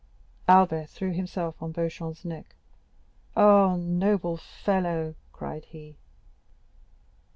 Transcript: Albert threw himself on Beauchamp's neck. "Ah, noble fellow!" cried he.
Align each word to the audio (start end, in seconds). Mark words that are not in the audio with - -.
Albert 0.47 0.89
threw 0.89 1.13
himself 1.13 1.61
on 1.61 1.71
Beauchamp's 1.71 2.25
neck. 2.25 2.55
"Ah, 3.37 3.75
noble 3.77 4.35
fellow!" 4.35 5.13
cried 5.31 5.65
he. 5.65 5.95